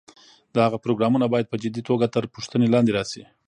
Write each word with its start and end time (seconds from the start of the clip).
د 0.53 0.55
هغه 0.65 0.77
پروګرامونه 0.83 1.25
باید 1.33 1.51
په 1.51 1.57
جدي 1.63 1.81
توګه 1.89 2.05
تر 2.15 2.23
پوښتنې 2.33 2.67
لاندې 2.73 2.91
راشي. 2.97 3.23